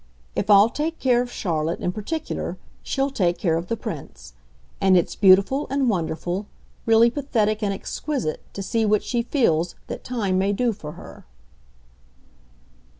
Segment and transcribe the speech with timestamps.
[0.35, 4.33] If I'll take care of Charlotte, in particular, she'll take care of the Prince;
[4.81, 6.47] and it's beautiful and wonderful,
[6.87, 11.27] really pathetic and exquisite, to see what she feels that time may do for her."